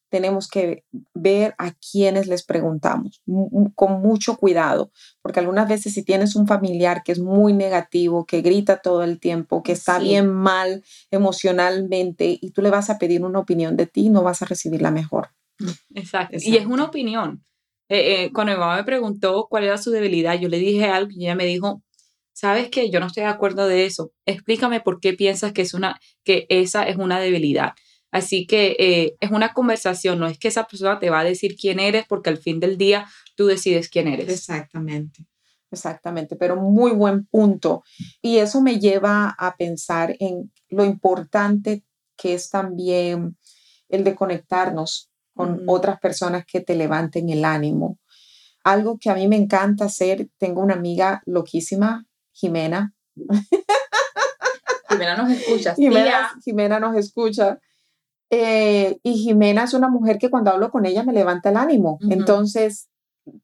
[0.08, 3.22] Tenemos que ver a quienes les preguntamos
[3.76, 4.90] con mucho cuidado,
[5.22, 9.20] porque algunas veces si tienes un familiar que es muy negativo, que grita todo el
[9.20, 13.86] tiempo, que está bien mal emocionalmente y tú le vas a pedir una opinión de
[13.86, 15.28] ti, no vas a recibir la mejor.
[15.94, 16.38] Exacto.
[16.40, 17.44] Y es una opinión.
[17.90, 21.10] Eh, eh, cuando mi mamá me preguntó cuál era su debilidad, yo le dije algo
[21.12, 21.82] y ella me dijo,
[22.32, 24.12] sabes que yo no estoy de acuerdo de eso.
[24.26, 27.72] Explícame por qué piensas que, es una, que esa es una debilidad.
[28.12, 31.56] Así que eh, es una conversación, no es que esa persona te va a decir
[31.60, 34.28] quién eres, porque al fin del día tú decides quién eres.
[34.28, 35.26] Exactamente,
[35.72, 37.82] exactamente, pero muy buen punto.
[38.22, 41.84] Y eso me lleva a pensar en lo importante
[42.16, 43.36] que es también
[43.88, 45.09] el de conectarnos
[45.40, 47.98] con otras personas que te levanten el ánimo.
[48.62, 52.92] Algo que a mí me encanta hacer, tengo una amiga loquísima, Jimena.
[54.90, 55.74] Jimena nos escucha.
[55.74, 57.58] Jimena, Jimena nos escucha.
[58.28, 61.98] Eh, y Jimena es una mujer que cuando hablo con ella me levanta el ánimo.
[62.10, 62.88] Entonces,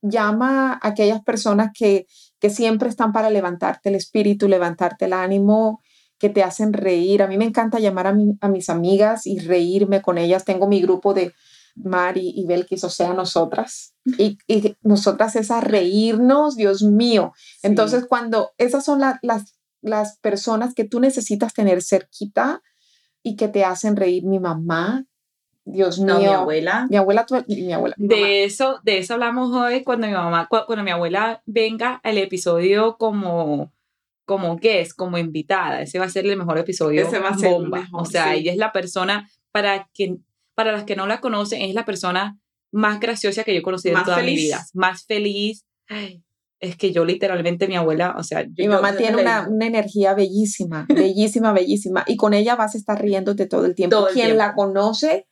[0.01, 2.05] llama a aquellas personas que,
[2.39, 5.81] que siempre están para levantarte el espíritu, levantarte el ánimo,
[6.19, 7.23] que te hacen reír.
[7.23, 10.45] A mí me encanta llamar a, a mis amigas y reírme con ellas.
[10.45, 11.33] Tengo mi grupo de
[11.83, 13.93] Mari y Belkis, o sea, nosotras.
[14.17, 17.33] Y, y nosotras es a reírnos, Dios mío.
[17.63, 19.19] Entonces, cuando esas son las,
[19.81, 22.61] las personas que tú necesitas tener cerquita
[23.23, 25.05] y que te hacen reír, mi mamá,
[25.65, 26.17] Dios mío.
[26.17, 26.87] mi abuela.
[26.89, 27.95] Mi abuela, mi abuela.
[27.97, 32.97] de eso, de eso hablamos hoy cuando mi mamá, cuando mi abuela venga al episodio
[32.97, 33.73] como,
[34.25, 35.81] como guest, como invitada.
[35.81, 37.05] Ese va a ser el mejor episodio.
[37.05, 37.87] Ese va a ser bomba.
[37.91, 40.23] o sea, ella es la persona para quien
[40.57, 42.39] para las que no la conocen, es la persona
[42.71, 44.65] más graciosa que yo he conocido en toda mi vida.
[44.73, 45.67] Más feliz.
[46.59, 48.43] es que yo literalmente, mi abuela, o sea...
[48.57, 52.03] mi mamá tiene una, una, energía bellísima, bellísima, bellísima.
[52.07, 53.97] Y con ella vas a estar riéndote todo el tiempo.
[53.97, 55.27] Todo Quien la conoce,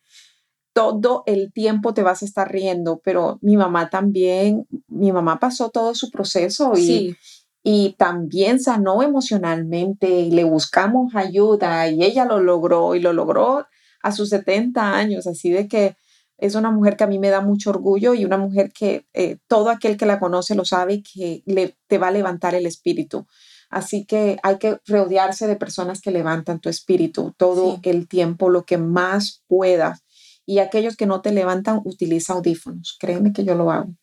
[0.74, 3.02] todo el tiempo te vas a estar riendo.
[3.04, 7.18] Pero mi mamá también, mi mamá pasó todo su proceso y...
[7.64, 13.66] y también sanó emocionalmente y le buscamos ayuda y ella lo logró y lo logró
[14.06, 15.96] a sus 70 años, así de que
[16.38, 19.38] es una mujer que a mí me da mucho orgullo y una mujer que eh,
[19.48, 23.26] todo aquel que la conoce lo sabe que le, te va a levantar el espíritu.
[23.72, 28.63] Así que hay que rodearse de personas que levantan tu espíritu todo el tiempo, lo
[28.63, 30.04] que más puedas.
[30.46, 32.98] Y aquellos que no te levantan, utiliza audífonos.
[33.00, 33.96] Créeme que yo lo hago.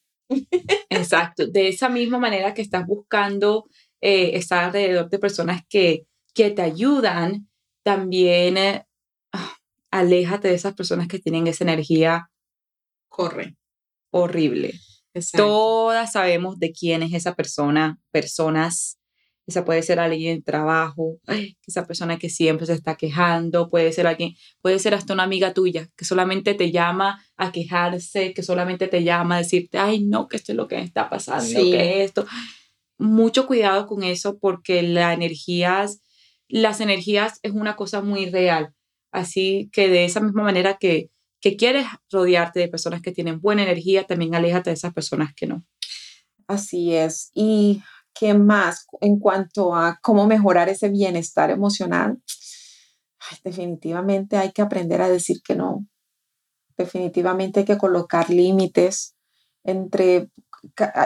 [0.90, 1.46] Exacto.
[1.46, 3.66] De esa misma manera que estás buscando
[4.00, 7.48] eh, estar alrededor de personas que, que te ayudan,
[7.84, 8.84] también eh,
[9.92, 12.30] aléjate de esas personas que tienen esa energía.
[13.08, 13.56] Corre.
[14.10, 14.74] Horrible.
[15.36, 18.98] Todas sabemos de quién es esa persona, personas.
[19.46, 21.18] Esa puede ser alguien en trabajo,
[21.66, 25.52] esa persona que siempre se está quejando, puede ser alguien, puede ser hasta una amiga
[25.52, 30.28] tuya que solamente te llama a quejarse, que solamente te llama a decirte, ay, no,
[30.28, 32.24] que esto es lo que me está pasando, que esto.
[32.98, 36.02] Mucho cuidado con eso porque la energías,
[36.48, 38.72] las energías es una cosa muy real.
[39.12, 43.64] Así que de esa misma manera que que quieres rodearte de personas que tienen buena
[43.64, 45.66] energía, también aléjate de esas personas que no.
[46.46, 47.30] Así es.
[47.34, 47.82] ¿Y
[48.14, 52.22] qué más en cuanto a cómo mejorar ese bienestar emocional?
[53.44, 55.86] definitivamente hay que aprender a decir que no.
[56.76, 59.16] Definitivamente hay que colocar límites
[59.64, 60.30] entre...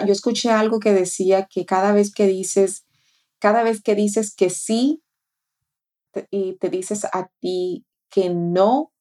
[0.07, 2.85] Yo escuché algo que decía que cada vez que dices,
[3.39, 5.03] cada vez que dices que sí
[6.31, 8.93] y te dices a ti que no,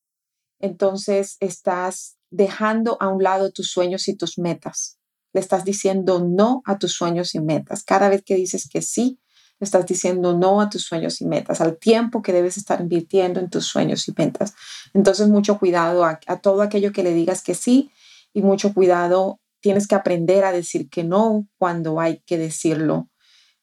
[0.59, 4.99] entonces estás dejando a un lado tus sueños y tus metas.
[5.33, 7.83] Le estás diciendo no a tus sueños y metas.
[7.83, 9.19] Cada vez que dices que sí,
[9.59, 13.49] estás diciendo no a tus sueños y metas, al tiempo que debes estar invirtiendo en
[13.49, 14.53] tus sueños y metas.
[14.93, 17.91] Entonces, mucho cuidado a, todo aquello que le digas que sí
[18.33, 19.39] y mucho cuidado.
[19.61, 23.09] Tienes que aprender a decir que no cuando hay que decirlo.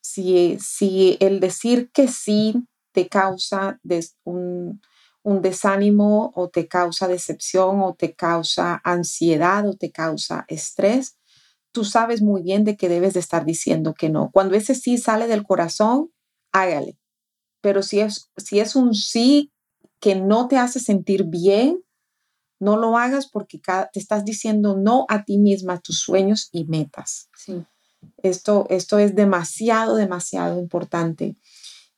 [0.00, 3.80] Si, si el decir que sí te causa
[4.24, 4.80] un,
[5.22, 11.18] un desánimo o te causa decepción o te causa ansiedad o te causa estrés,
[11.72, 14.30] tú sabes muy bien de que debes de estar diciendo que no.
[14.32, 16.10] Cuando ese sí sale del corazón,
[16.52, 16.98] hágale.
[17.60, 19.52] Pero si es, si es un sí
[20.00, 21.82] que no te hace sentir bien,
[22.60, 23.60] no lo hagas porque
[23.92, 27.28] te estás diciendo no a ti misma, a tus sueños y metas.
[27.36, 27.64] Sí.
[28.22, 31.36] Esto, esto es demasiado, demasiado importante.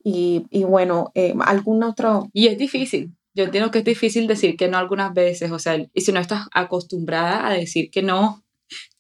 [0.07, 2.29] Y, bueno, eh, algún otro...
[2.35, 3.15] Y es difícil.
[3.33, 6.21] Yo entiendo que es difícil decir que no algunas veces, o sea, y si no
[6.21, 8.45] estás acostumbrada a decir que no,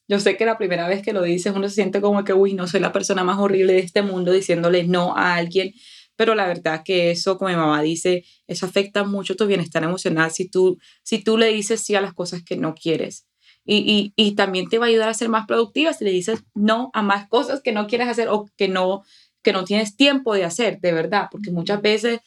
[0.09, 2.55] yo sé que la primera vez que lo dices uno se siente como que, uy,
[2.55, 5.73] no soy la persona más horrible de este mundo diciéndole no a alguien,
[6.17, 10.31] pero la verdad que eso, como mi mamá dice, eso afecta mucho tu bienestar emocional
[10.31, 13.27] si tú, si tú le dices sí a las cosas que no quieres.
[13.67, 16.45] Y, y, y también te va a ayudar a ser más productiva si le dices
[16.55, 19.05] no a más cosas que no quieres hacer o que no
[19.45, 22.21] que no tienes tiempo de hacer, de verdad, porque muchas veces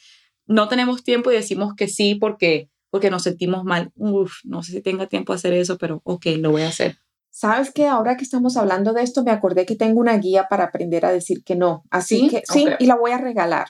[0.46, 3.92] no tenemos tiempo y decimos que sí porque, porque nos sentimos mal.
[3.96, 6.98] Uf, no sé si tenga tiempo de hacer eso, pero ok, lo voy a hacer.
[7.30, 10.66] Sabes que ahora que estamos hablando de esto, me acordé que tengo una guía para
[10.66, 11.84] aprender a decir que no.
[11.90, 13.68] Así que sí, y la voy a regalar.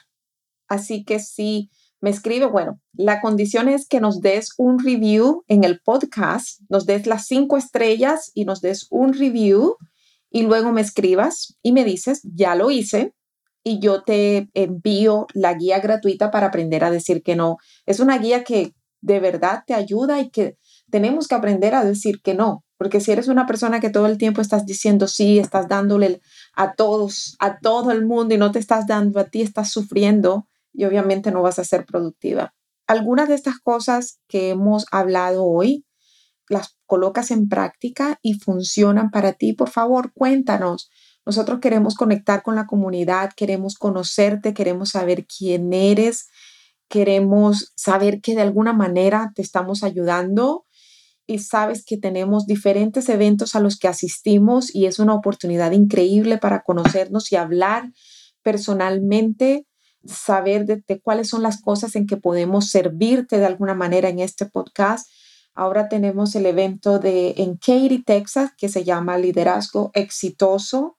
[0.68, 5.64] Así que sí, me escribe, bueno, la condición es que nos des un review en
[5.64, 9.76] el podcast, nos des las cinco estrellas y nos des un review
[10.30, 13.14] y luego me escribas y me dices, ya lo hice,
[13.68, 17.58] y yo te envío la guía gratuita para aprender a decir que no.
[17.86, 20.56] Es una guía que de verdad te ayuda y que
[20.90, 24.18] tenemos que aprender a decir que no, porque si eres una persona que todo el
[24.18, 26.20] tiempo estás diciendo sí, estás dándole
[26.54, 30.48] a todos, a todo el mundo y no te estás dando a ti, estás sufriendo
[30.72, 32.54] y obviamente no vas a ser productiva.
[32.86, 35.84] Algunas de estas cosas que hemos hablado hoy,
[36.48, 40.88] las colocas en práctica y funcionan para ti, por favor, cuéntanos
[41.28, 46.30] nosotros queremos conectar con la comunidad, queremos conocerte, queremos saber quién eres,
[46.88, 50.64] queremos saber que de alguna manera te estamos ayudando
[51.26, 56.38] y sabes que tenemos diferentes eventos a los que asistimos y es una oportunidad increíble
[56.38, 57.92] para conocernos y hablar
[58.42, 59.66] personalmente,
[60.06, 64.46] saber de, cuáles son las cosas en que podemos servirte de alguna manera en este
[64.46, 65.10] podcast.
[65.54, 70.97] Ahora tenemos el evento de en Katy, Texas, que se llama Liderazgo Exitoso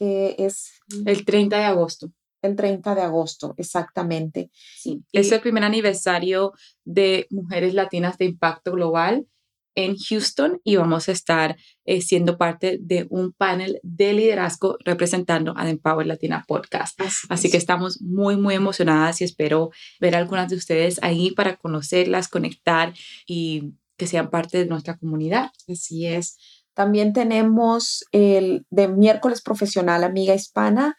[0.00, 0.80] que es...
[1.04, 2.10] El 30 de agosto.
[2.42, 4.50] El 30 de agosto, exactamente.
[4.54, 9.26] Sí, es el primer aniversario de Mujeres Latinas de Impacto Global
[9.74, 15.52] en Houston y vamos a estar eh, siendo parte de un panel de liderazgo representando
[15.54, 16.98] a Empower Latina Podcast.
[17.28, 19.70] Así, que estamos muy, muy emocionadas y espero
[20.00, 22.94] ver a algunas de ustedes ahí para conocerlas, conectar
[23.26, 25.50] y que sean parte de nuestra comunidad.
[25.68, 26.38] Así es.
[26.74, 30.96] También tenemos el de miércoles profesional Amiga Hispana.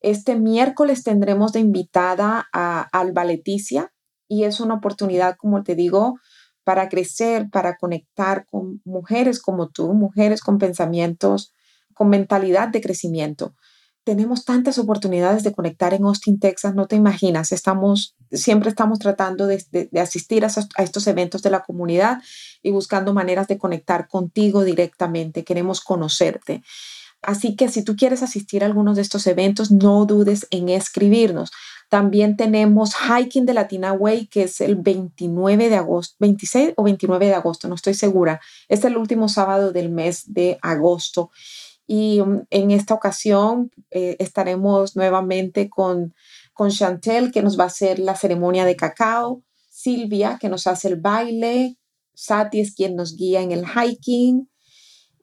[0.00, 3.92] Este miércoles tendremos de invitada a Alba Leticia
[4.28, 6.14] y es una oportunidad, como te digo,
[6.64, 11.52] para crecer, para conectar con mujeres como tú, mujeres con pensamientos,
[11.94, 13.54] con mentalidad de crecimiento.
[14.04, 19.46] Tenemos tantas oportunidades de conectar en Austin, Texas, no te imaginas, estamos, siempre estamos tratando
[19.46, 19.64] de,
[20.00, 20.48] asistir a,
[20.78, 22.20] estos eventos de la comunidad
[22.62, 26.62] y buscando maneras de conectar contigo directamente, queremos conocerte.
[27.22, 31.52] Así que si tú quieres asistir a algunos de estos eventos, no dudes en escribirnos.
[31.88, 37.26] También tenemos Hiking de Latina Way, que es el 29 de agosto, 26 o 29
[37.26, 38.40] de agosto, no estoy segura.
[38.68, 41.30] Es el último sábado del mes de agosto.
[41.94, 46.14] Y um, en esta ocasión eh, estaremos nuevamente con,
[46.54, 50.88] con Chantel, que nos va a hacer la ceremonia de cacao, Silvia, que nos hace
[50.88, 51.76] el baile,
[52.14, 54.48] Sati es quien nos guía en el hiking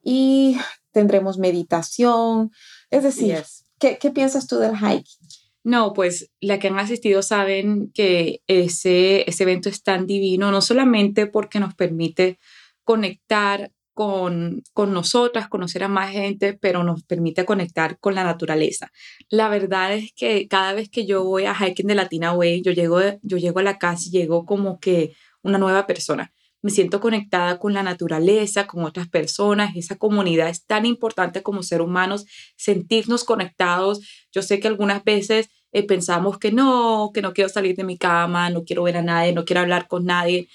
[0.04, 0.58] y
[0.92, 2.52] tendremos meditación.
[2.92, 3.44] Es decir,
[3.80, 5.28] ¿qué, ¿qué, piensas tú del hiking?
[5.64, 10.62] No, pues la que han asistido saben que ese, ese evento es tan divino, no
[10.62, 12.38] solamente porque nos permite
[12.84, 18.94] conectar con, con nosotras, conocer a más gente, pero nos permite conectar con la naturaleza.
[19.28, 22.72] La verdad es que cada vez que yo voy a hiking de Latina Way, yo
[22.72, 26.32] llego, yo llego a la casa y llego como que una nueva persona.
[26.62, 29.76] Me siento conectada con la naturaleza, con otras personas.
[29.76, 32.26] Esa comunidad es tan importante como ser humanos,
[32.56, 34.00] sentirnos conectados.
[34.32, 37.98] Yo sé que algunas veces eh, pensamos que no, que no quiero salir de mi
[37.98, 40.48] cama, no quiero ver a nadie, no quiero hablar con nadie,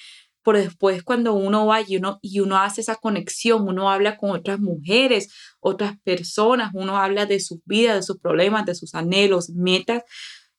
[0.45, 4.31] pero después cuando uno va y uno, y uno hace esa conexión, uno habla con
[4.31, 9.51] otras mujeres, otras personas, uno habla de sus vidas, de sus problemas, de sus anhelos,
[9.51, 10.03] metas,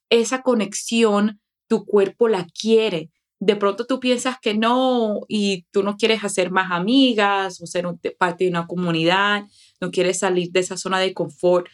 [0.09, 3.11] esa conexión tu cuerpo la quiere.
[3.39, 7.85] De pronto tú piensas que no y tú no quieres hacer más amigas o ser
[8.17, 9.43] parte de una comunidad,
[9.79, 11.67] no quieres salir de esa zona de confort,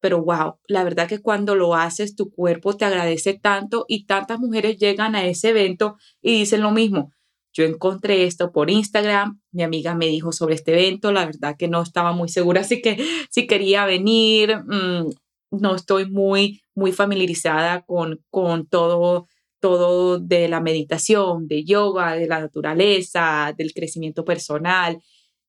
[0.00, 4.38] pero wow, la verdad que cuando lo haces tu cuerpo te agradece tanto y tantas
[4.38, 7.12] mujeres llegan a ese evento y dicen lo mismo
[7.52, 11.68] yo encontré esto por Instagram, mi amiga me dijo sobre este evento, la verdad que
[11.68, 12.98] no estaba muy segura, así que
[13.30, 15.10] si quería venir, mm,
[15.50, 19.26] no estoy muy, muy familiarizada con, con todo,
[19.60, 25.00] todo de la meditación, de yoga, de la naturaleza, del crecimiento personal.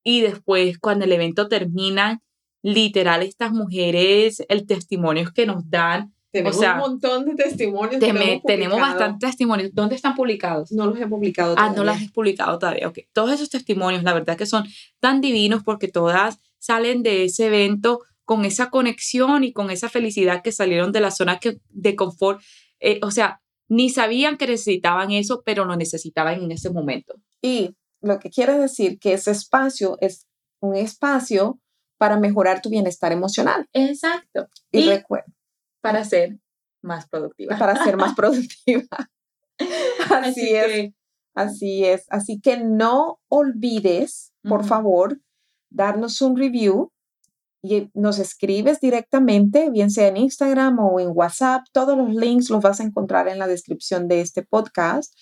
[0.04, 2.22] Y después, cuando el evento termina,
[2.64, 8.00] literal, estas mujeres, el testimonio que nos dan, tenemos un montón de testimonios.
[8.00, 9.72] tenemos bastantes testimonios.
[9.74, 10.72] ¿Dónde están publicados?
[10.72, 11.72] No los he publicado todavía.
[11.72, 12.88] Ah, no las he publicado todavía.
[12.88, 13.00] Ok.
[13.14, 14.66] Todos esos testimonios, la verdad que son
[15.00, 20.44] tan divinos porque todas salen de ese evento con esa conexión y con esa felicidad
[20.44, 22.42] que salieron de la zona que, de confort.
[22.80, 27.16] Eh, o sea, ni sabían que necesitaban eso, pero lo necesitaban en ese momento.
[27.42, 30.28] Y lo que quiere decir que ese espacio es
[30.60, 31.60] un espacio
[31.98, 33.68] para mejorar tu bienestar emocional.
[33.74, 34.48] Exacto.
[34.72, 35.39] Y, y recuerda
[35.82, 36.40] para ser
[36.82, 37.58] más productiva.
[37.58, 38.88] Para ser más productiva.
[40.10, 40.94] Así, es.
[41.36, 42.06] Así es.
[42.10, 45.20] Así que no olvides, por favor,
[45.70, 46.92] darnos un review
[47.62, 51.64] y nos escribes directamente, bien sea en Instagram o en WhatsApp.
[51.74, 55.14] Todos los links los vas a encontrar en la descripción de este podcast.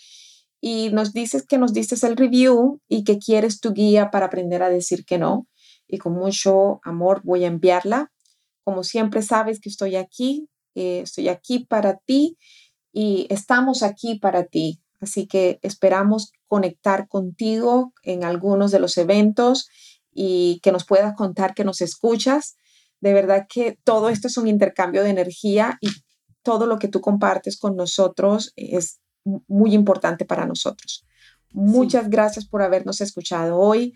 [0.62, 4.64] Y nos dices que nos dices el review y que quieres tu guía para aprender
[4.64, 5.48] a decir que no.
[5.88, 8.12] Y con mucho amor voy a enviarla
[8.68, 12.38] como siempre sabes que estoy aquí, eh, estoy aquí para ti
[12.92, 14.82] y estamos aquí para ti.
[15.00, 19.70] Así que esperamos conectar contigo en algunos de los eventos
[20.12, 22.58] y que nos puedas contar que nos escuchas.
[23.00, 25.88] De verdad que todo esto es un intercambio de energía y
[26.44, 29.00] todo lo que tú compartes con nosotros es
[29.48, 31.06] muy importante para nosotros.
[31.54, 33.94] Muchas gracias por habernos escuchado hoy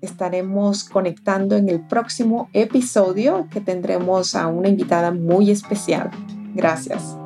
[0.00, 6.10] estaremos conectando en el próximo episodio que tendremos a una invitada muy especial.
[6.54, 7.16] Gracias.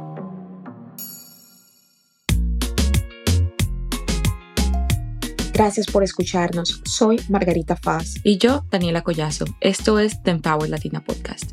[5.52, 6.80] Gracias por escucharnos.
[6.86, 8.14] Soy Margarita Faz.
[8.24, 9.44] Y yo, Daniela Collazo.
[9.60, 11.52] Esto es The Empower Latina Podcast.